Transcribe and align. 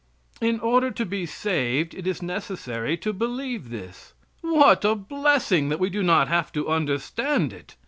In 0.41 0.59
order 0.61 0.89
to 0.89 1.05
be 1.05 1.27
saved 1.27 1.93
it 1.93 2.07
is 2.07 2.23
necessary 2.23 2.97
to 2.97 3.13
believe 3.13 3.69
this. 3.69 4.13
What 4.41 4.83
a 4.83 4.95
blessing, 4.95 5.69
that 5.69 5.79
we 5.79 5.91
do 5.91 6.01
not 6.01 6.27
have 6.27 6.51
to 6.53 6.69
understand 6.69 7.53
it. 7.53 7.75